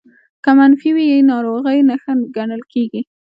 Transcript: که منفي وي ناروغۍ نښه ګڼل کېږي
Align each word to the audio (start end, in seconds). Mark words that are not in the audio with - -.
که 0.43 0.51
منفي 0.57 0.89
وي 0.95 1.07
ناروغۍ 1.31 1.79
نښه 1.89 2.13
ګڼل 2.35 2.61
کېږي 2.71 3.01